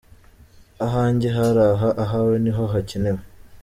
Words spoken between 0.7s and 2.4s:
Ahanjye hari aha, ahawe